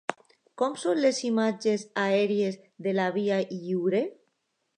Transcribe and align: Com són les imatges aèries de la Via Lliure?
Com 0.61 0.77
són 0.83 1.01
les 1.03 1.19
imatges 1.29 1.83
aèries 2.05 2.59
de 2.87 2.95
la 2.97 3.07
Via 3.19 3.39
Lliure? 3.53 4.03